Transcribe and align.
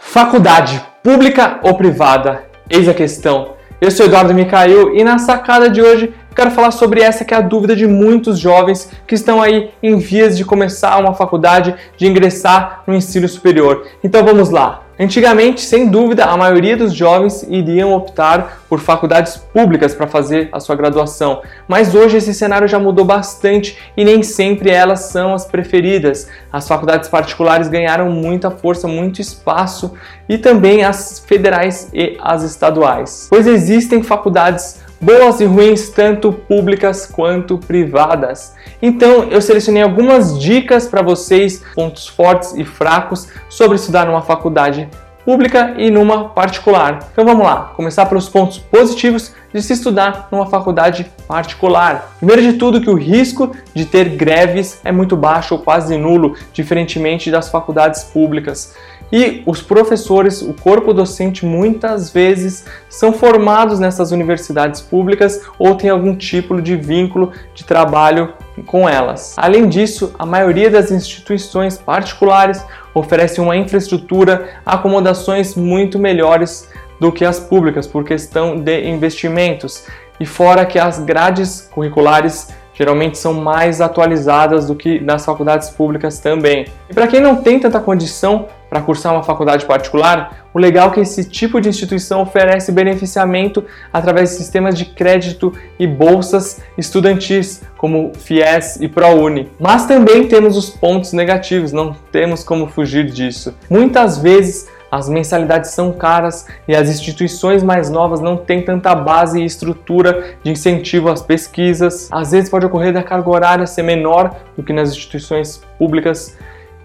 Faculdade 0.00 0.82
pública 1.02 1.60
ou 1.62 1.74
privada? 1.74 2.44
Eis 2.68 2.88
a 2.88 2.94
questão. 2.94 3.54
Eu 3.80 3.90
sou 3.90 4.06
Eduardo 4.06 4.34
Micael 4.34 4.94
e 4.94 5.04
na 5.04 5.18
sacada 5.18 5.70
de 5.70 5.80
hoje 5.80 6.12
quero 6.34 6.50
falar 6.52 6.70
sobre 6.70 7.00
essa 7.00 7.24
que 7.24 7.34
é 7.34 7.36
a 7.36 7.40
dúvida 7.40 7.74
de 7.74 7.86
muitos 7.86 8.38
jovens 8.38 8.90
que 9.06 9.14
estão 9.14 9.42
aí 9.42 9.70
em 9.82 9.98
vias 9.98 10.36
de 10.36 10.44
começar 10.44 10.98
uma 11.00 11.12
faculdade, 11.12 11.74
de 11.96 12.06
ingressar 12.06 12.84
no 12.86 12.94
ensino 12.94 13.28
superior. 13.28 13.86
Então 14.04 14.24
vamos 14.24 14.48
lá. 14.50 14.87
Antigamente, 15.00 15.60
sem 15.60 15.88
dúvida, 15.88 16.24
a 16.24 16.36
maioria 16.36 16.76
dos 16.76 16.92
jovens 16.92 17.44
iriam 17.48 17.92
optar 17.92 18.62
por 18.68 18.80
faculdades 18.80 19.36
públicas 19.36 19.94
para 19.94 20.08
fazer 20.08 20.48
a 20.50 20.58
sua 20.58 20.74
graduação, 20.74 21.40
mas 21.68 21.94
hoje 21.94 22.16
esse 22.16 22.34
cenário 22.34 22.66
já 22.66 22.80
mudou 22.80 23.04
bastante 23.04 23.78
e 23.96 24.04
nem 24.04 24.24
sempre 24.24 24.70
elas 24.70 25.04
são 25.04 25.32
as 25.34 25.44
preferidas. 25.44 26.28
As 26.52 26.66
faculdades 26.66 27.08
particulares 27.08 27.68
ganharam 27.68 28.10
muita 28.10 28.50
força, 28.50 28.88
muito 28.88 29.20
espaço 29.20 29.94
e 30.28 30.36
também 30.36 30.82
as 30.82 31.20
federais 31.20 31.88
e 31.94 32.18
as 32.20 32.42
estaduais, 32.42 33.28
pois 33.30 33.46
existem 33.46 34.02
faculdades 34.02 34.80
boas 35.00 35.40
e 35.40 35.44
ruins, 35.44 35.88
tanto 35.88 36.32
públicas 36.32 37.06
quanto 37.06 37.58
privadas. 37.58 38.54
Então, 38.80 39.24
eu 39.24 39.40
selecionei 39.40 39.82
algumas 39.82 40.38
dicas 40.38 40.86
para 40.86 41.02
vocês, 41.02 41.62
pontos 41.74 42.06
fortes 42.06 42.54
e 42.54 42.64
fracos 42.64 43.28
sobre 43.48 43.76
estudar 43.76 44.06
numa 44.06 44.22
faculdade 44.22 44.88
pública 45.28 45.74
e 45.76 45.90
numa 45.90 46.30
particular. 46.30 47.10
Então 47.12 47.22
vamos 47.22 47.44
lá, 47.44 47.72
começar 47.76 48.06
pelos 48.06 48.30
pontos 48.30 48.58
positivos 48.58 49.34
de 49.52 49.60
se 49.60 49.74
estudar 49.74 50.26
numa 50.32 50.46
faculdade 50.46 51.04
particular. 51.26 52.12
Primeiro 52.16 52.40
de 52.40 52.54
tudo 52.54 52.80
que 52.80 52.88
o 52.88 52.94
risco 52.94 53.54
de 53.74 53.84
ter 53.84 54.08
greves 54.16 54.80
é 54.82 54.90
muito 54.90 55.18
baixo 55.18 55.54
ou 55.54 55.60
quase 55.60 55.98
nulo, 55.98 56.34
diferentemente 56.50 57.30
das 57.30 57.50
faculdades 57.50 58.04
públicas. 58.04 58.74
E 59.12 59.42
os 59.46 59.62
professores, 59.62 60.42
o 60.42 60.52
corpo 60.52 60.92
docente, 60.92 61.46
muitas 61.46 62.10
vezes 62.10 62.64
são 62.88 63.12
formados 63.12 63.80
nessas 63.80 64.12
universidades 64.12 64.80
públicas 64.80 65.40
ou 65.58 65.74
têm 65.74 65.90
algum 65.90 66.14
tipo 66.14 66.60
de 66.60 66.76
vínculo 66.76 67.32
de 67.54 67.64
trabalho 67.64 68.34
com 68.66 68.88
elas. 68.88 69.34
Além 69.38 69.68
disso, 69.68 70.12
a 70.18 70.26
maioria 70.26 70.70
das 70.70 70.90
instituições 70.90 71.78
particulares 71.78 72.62
oferece 72.92 73.40
uma 73.40 73.56
infraestrutura, 73.56 74.48
acomodações 74.66 75.54
muito 75.54 75.98
melhores 75.98 76.68
do 77.00 77.12
que 77.12 77.24
as 77.24 77.38
públicas 77.38 77.86
por 77.86 78.04
questão 78.04 78.56
de 78.60 78.88
investimentos. 78.88 79.84
E 80.20 80.26
fora 80.26 80.66
que 80.66 80.78
as 80.78 80.98
grades 80.98 81.68
curriculares 81.70 82.48
geralmente 82.74 83.18
são 83.18 83.34
mais 83.34 83.80
atualizadas 83.80 84.66
do 84.66 84.74
que 84.74 85.00
nas 85.00 85.24
faculdades 85.24 85.70
públicas 85.70 86.18
também. 86.18 86.66
E 86.88 86.94
para 86.94 87.06
quem 87.06 87.20
não 87.20 87.36
tem 87.36 87.58
tanta 87.58 87.80
condição 87.80 88.46
para 88.68 88.80
cursar 88.80 89.12
uma 89.12 89.22
faculdade 89.22 89.64
particular, 89.64 90.48
o 90.52 90.58
legal 90.58 90.88
é 90.88 90.94
que 90.94 91.00
esse 91.00 91.24
tipo 91.24 91.60
de 91.60 91.68
instituição 91.68 92.22
oferece 92.22 92.72
beneficiamento 92.72 93.64
através 93.92 94.30
de 94.30 94.36
sistemas 94.36 94.76
de 94.76 94.84
crédito 94.84 95.52
e 95.78 95.86
bolsas 95.86 96.60
estudantis, 96.76 97.62
como 97.76 98.12
FIES 98.14 98.76
e 98.80 98.88
ProUni. 98.88 99.50
Mas 99.58 99.86
também 99.86 100.26
temos 100.26 100.56
os 100.56 100.70
pontos 100.70 101.12
negativos, 101.12 101.72
não 101.72 101.94
temos 102.10 102.42
como 102.42 102.66
fugir 102.66 103.06
disso. 103.10 103.54
Muitas 103.70 104.18
vezes 104.18 104.68
as 104.90 105.08
mensalidades 105.08 105.70
são 105.72 105.92
caras 105.92 106.46
e 106.66 106.74
as 106.74 106.88
instituições 106.88 107.62
mais 107.62 107.90
novas 107.90 108.20
não 108.20 108.36
têm 108.36 108.62
tanta 108.62 108.94
base 108.94 109.40
e 109.40 109.44
estrutura 109.44 110.34
de 110.42 110.50
incentivo 110.50 111.10
às 111.10 111.20
pesquisas. 111.20 112.08
Às 112.10 112.30
vezes 112.32 112.48
pode 112.48 112.64
ocorrer 112.64 112.92
da 112.92 113.02
carga 113.02 113.28
horária 113.28 113.66
ser 113.66 113.82
menor 113.82 114.34
do 114.56 114.62
que 114.62 114.72
nas 114.72 114.90
instituições 114.90 115.62
públicas. 115.78 116.36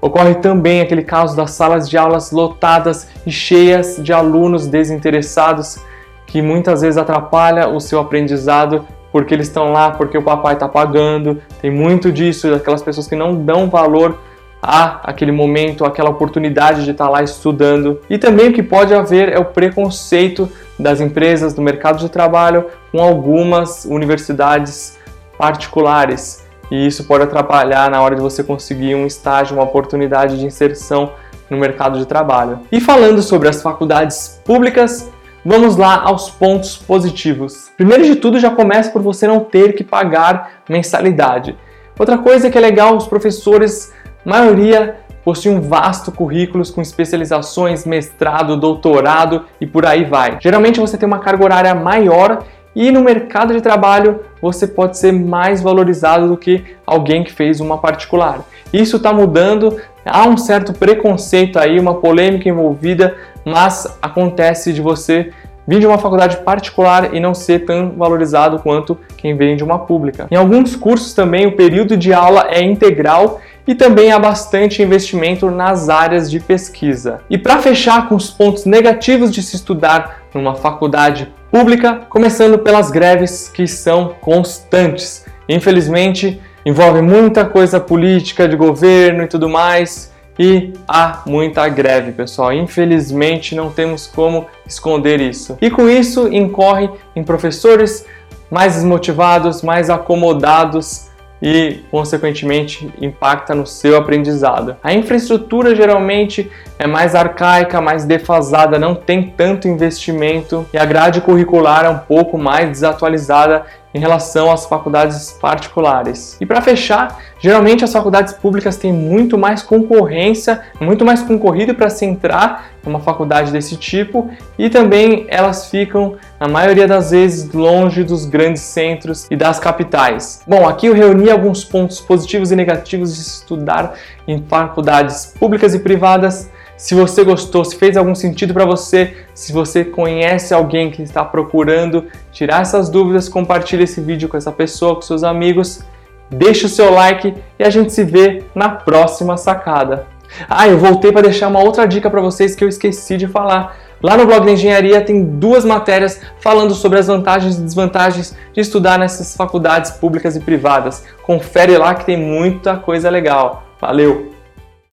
Ocorre 0.00 0.36
também 0.36 0.80
aquele 0.80 1.02
caso 1.02 1.36
das 1.36 1.50
salas 1.50 1.88
de 1.88 1.98
aulas 1.98 2.30
lotadas 2.30 3.08
e 3.26 3.30
cheias 3.30 3.96
de 4.00 4.12
alunos 4.12 4.66
desinteressados, 4.66 5.78
que 6.26 6.40
muitas 6.40 6.82
vezes 6.82 6.96
atrapalha 6.96 7.68
o 7.68 7.80
seu 7.80 7.98
aprendizado 7.98 8.84
porque 9.10 9.34
eles 9.34 9.48
estão 9.48 9.72
lá 9.72 9.90
porque 9.90 10.16
o 10.16 10.22
papai 10.22 10.54
está 10.54 10.68
pagando. 10.68 11.42
Tem 11.60 11.70
muito 11.70 12.12
disso, 12.12 12.50
daquelas 12.50 12.82
pessoas 12.82 13.08
que 13.08 13.16
não 13.16 13.34
dão 13.34 13.68
valor 13.68 14.18
a 14.62 15.00
aquele 15.04 15.32
momento, 15.32 15.84
aquela 15.84 16.10
oportunidade 16.10 16.84
de 16.84 16.90
estar 16.90 17.08
lá 17.08 17.22
estudando. 17.22 18.00
E 18.10 18.18
também 18.18 18.50
o 18.50 18.52
que 18.52 18.62
pode 18.62 18.94
haver 18.94 19.30
é 19.30 19.38
o 19.38 19.44
preconceito 19.44 20.48
das 20.78 21.00
empresas 21.00 21.54
do 21.54 21.62
mercado 21.62 21.98
de 21.98 22.08
trabalho 22.08 22.66
com 22.92 23.02
algumas 23.02 23.84
universidades 23.84 24.98
particulares. 25.36 26.44
E 26.70 26.86
isso 26.86 27.04
pode 27.04 27.24
atrapalhar 27.24 27.90
na 27.90 28.00
hora 28.00 28.14
de 28.14 28.20
você 28.20 28.42
conseguir 28.42 28.94
um 28.94 29.06
estágio, 29.06 29.56
uma 29.56 29.64
oportunidade 29.64 30.38
de 30.38 30.44
inserção 30.44 31.12
no 31.48 31.56
mercado 31.56 31.98
de 31.98 32.06
trabalho. 32.06 32.60
E 32.70 32.80
falando 32.80 33.22
sobre 33.22 33.48
as 33.48 33.62
faculdades 33.62 34.40
públicas, 34.44 35.10
vamos 35.44 35.76
lá 35.76 36.02
aos 36.02 36.30
pontos 36.30 36.76
positivos. 36.76 37.70
Primeiro 37.76 38.04
de 38.04 38.16
tudo, 38.16 38.38
já 38.38 38.50
começa 38.50 38.90
por 38.90 39.02
você 39.02 39.26
não 39.26 39.40
ter 39.40 39.74
que 39.74 39.82
pagar 39.82 40.62
mensalidade. 40.68 41.56
Outra 41.98 42.18
coisa 42.18 42.50
que 42.50 42.58
é 42.58 42.60
legal, 42.60 42.96
os 42.96 43.06
professores 43.06 43.92
maioria 44.24 44.96
possui 45.24 45.52
um 45.52 45.60
vasto 45.60 46.10
currículo 46.12 46.64
com 46.72 46.80
especializações, 46.80 47.84
mestrado, 47.84 48.56
doutorado 48.56 49.44
e 49.60 49.66
por 49.66 49.84
aí 49.84 50.04
vai. 50.04 50.38
Geralmente 50.40 50.80
você 50.80 50.96
tem 50.96 51.06
uma 51.06 51.18
carga 51.18 51.44
horária 51.44 51.74
maior 51.74 52.44
e 52.78 52.92
no 52.92 53.02
mercado 53.02 53.52
de 53.52 53.60
trabalho 53.60 54.20
você 54.40 54.64
pode 54.64 54.96
ser 54.96 55.12
mais 55.12 55.60
valorizado 55.60 56.28
do 56.28 56.36
que 56.36 56.64
alguém 56.86 57.24
que 57.24 57.32
fez 57.32 57.58
uma 57.58 57.76
particular. 57.76 58.44
Isso 58.72 58.98
está 58.98 59.12
mudando, 59.12 59.78
há 60.06 60.28
um 60.28 60.36
certo 60.36 60.72
preconceito 60.72 61.58
aí, 61.58 61.80
uma 61.80 61.94
polêmica 61.94 62.48
envolvida, 62.48 63.16
mas 63.44 63.98
acontece 64.00 64.72
de 64.72 64.80
você 64.80 65.32
vir 65.66 65.80
de 65.80 65.88
uma 65.88 65.98
faculdade 65.98 66.36
particular 66.36 67.12
e 67.12 67.18
não 67.18 67.34
ser 67.34 67.64
tão 67.64 67.90
valorizado 67.96 68.60
quanto 68.60 68.96
quem 69.16 69.36
vem 69.36 69.56
de 69.56 69.64
uma 69.64 69.80
pública. 69.80 70.28
Em 70.30 70.36
alguns 70.36 70.76
cursos 70.76 71.12
também 71.12 71.48
o 71.48 71.56
período 71.56 71.96
de 71.96 72.12
aula 72.12 72.46
é 72.48 72.62
integral 72.62 73.40
e 73.66 73.74
também 73.74 74.12
há 74.12 74.20
bastante 74.20 74.80
investimento 74.80 75.50
nas 75.50 75.88
áreas 75.88 76.30
de 76.30 76.38
pesquisa. 76.38 77.22
E 77.28 77.36
para 77.36 77.58
fechar 77.58 78.08
com 78.08 78.14
os 78.14 78.30
pontos 78.30 78.64
negativos 78.64 79.32
de 79.32 79.42
se 79.42 79.56
estudar 79.56 80.22
numa 80.32 80.54
faculdade 80.54 81.28
pública, 81.50 82.02
começando 82.08 82.58
pelas 82.58 82.90
greves 82.90 83.48
que 83.48 83.66
são 83.66 84.14
constantes. 84.20 85.24
Infelizmente, 85.48 86.40
envolve 86.64 87.00
muita 87.00 87.44
coisa 87.44 87.80
política, 87.80 88.48
de 88.48 88.56
governo 88.56 89.22
e 89.22 89.26
tudo 89.26 89.48
mais, 89.48 90.12
e 90.38 90.72
há 90.86 91.22
muita 91.26 91.68
greve, 91.68 92.12
pessoal. 92.12 92.52
Infelizmente, 92.52 93.54
não 93.54 93.70
temos 93.70 94.06
como 94.06 94.46
esconder 94.66 95.20
isso. 95.20 95.58
E 95.60 95.70
com 95.70 95.88
isso, 95.88 96.32
incorre 96.32 96.88
em 97.16 97.24
professores 97.24 98.06
mais 98.50 98.74
desmotivados, 98.74 99.62
mais 99.62 99.90
acomodados 99.90 101.07
e, 101.40 101.80
consequentemente, 101.90 102.92
impacta 103.00 103.54
no 103.54 103.66
seu 103.66 103.96
aprendizado. 103.96 104.76
A 104.82 104.92
infraestrutura 104.92 105.74
geralmente 105.74 106.50
é 106.78 106.86
mais 106.86 107.14
arcaica, 107.14 107.80
mais 107.80 108.04
defasada, 108.04 108.78
não 108.78 108.94
tem 108.94 109.22
tanto 109.36 109.68
investimento 109.68 110.66
e 110.72 110.78
a 110.78 110.84
grade 110.84 111.20
curricular 111.20 111.84
é 111.84 111.88
um 111.88 111.98
pouco 111.98 112.38
mais 112.38 112.68
desatualizada 112.68 113.64
em 113.94 113.98
relação 113.98 114.50
às 114.52 114.66
faculdades 114.66 115.32
particulares. 115.40 116.36
E 116.40 116.46
para 116.46 116.60
fechar, 116.60 117.18
geralmente 117.40 117.84
as 117.84 117.92
faculdades 117.92 118.32
públicas 118.32 118.76
têm 118.76 118.92
muito 118.92 119.38
mais 119.38 119.62
concorrência, 119.62 120.62
muito 120.80 121.04
mais 121.04 121.22
concorrido 121.22 121.74
para 121.74 121.88
se 121.88 122.04
entrar 122.04 122.70
numa 122.84 123.00
faculdade 123.00 123.50
desse 123.50 123.76
tipo 123.76 124.30
e 124.58 124.68
também 124.68 125.26
elas 125.28 125.70
ficam, 125.70 126.16
na 126.40 126.48
maioria 126.48 126.86
das 126.86 127.10
vezes, 127.10 127.52
longe 127.52 128.04
dos 128.04 128.24
grandes 128.24 128.62
centros 128.62 129.26
e 129.30 129.36
das 129.36 129.58
capitais. 129.58 130.42
Bom, 130.46 130.66
aqui 130.66 130.86
eu 130.86 130.94
reuni 130.94 131.30
alguns 131.30 131.64
pontos 131.64 132.00
positivos 132.00 132.52
e 132.52 132.56
negativos 132.56 133.14
de 133.14 133.22
estudar 133.22 133.94
em 134.26 134.42
faculdades 134.42 135.34
públicas 135.38 135.74
e 135.74 135.78
privadas 135.78 136.50
se 136.78 136.94
você 136.94 137.24
gostou, 137.24 137.64
se 137.64 137.74
fez 137.74 137.96
algum 137.96 138.14
sentido 138.14 138.54
para 138.54 138.64
você, 138.64 139.16
se 139.34 139.52
você 139.52 139.84
conhece 139.84 140.54
alguém 140.54 140.92
que 140.92 141.02
está 141.02 141.24
procurando 141.24 142.06
tirar 142.30 142.62
essas 142.62 142.88
dúvidas, 142.88 143.28
compartilhe 143.28 143.82
esse 143.82 144.00
vídeo 144.00 144.28
com 144.28 144.36
essa 144.36 144.52
pessoa, 144.52 144.94
com 144.94 145.02
seus 145.02 145.24
amigos, 145.24 145.82
deixe 146.30 146.66
o 146.66 146.68
seu 146.68 146.92
like 146.92 147.34
e 147.58 147.64
a 147.64 147.68
gente 147.68 147.92
se 147.92 148.04
vê 148.04 148.44
na 148.54 148.68
próxima 148.68 149.36
sacada. 149.36 150.06
Ah, 150.48 150.68
eu 150.68 150.78
voltei 150.78 151.10
para 151.10 151.22
deixar 151.22 151.48
uma 151.48 151.60
outra 151.60 151.84
dica 151.84 152.08
para 152.08 152.20
vocês 152.20 152.54
que 152.54 152.62
eu 152.62 152.68
esqueci 152.68 153.16
de 153.16 153.26
falar. 153.26 153.76
Lá 154.02 154.16
no 154.16 154.26
blog 154.26 154.46
da 154.46 154.52
engenharia 154.52 155.00
tem 155.00 155.24
duas 155.24 155.64
matérias 155.64 156.20
falando 156.40 156.74
sobre 156.74 156.98
as 156.98 157.08
vantagens 157.08 157.58
e 157.58 157.62
desvantagens 157.62 158.36
de 158.52 158.60
estudar 158.60 158.98
nessas 158.98 159.36
faculdades 159.36 159.90
públicas 159.90 160.36
e 160.36 160.40
privadas. 160.40 161.04
Confere 161.22 161.76
lá 161.76 161.94
que 161.94 162.04
tem 162.04 162.16
muita 162.16 162.76
coisa 162.76 163.10
legal. 163.10 163.64
Valeu! 163.80 164.37